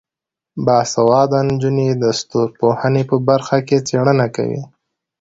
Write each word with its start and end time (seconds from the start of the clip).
باسواده 0.65 1.39
نجونې 1.47 1.89
د 2.03 2.03
ستورپوهنې 2.19 3.03
په 3.09 3.15
برخه 3.27 3.57
کې 3.67 3.77
څیړنه 3.87 4.27
کوي. 4.35 4.61